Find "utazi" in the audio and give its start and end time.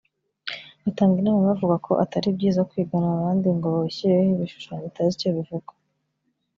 4.87-5.13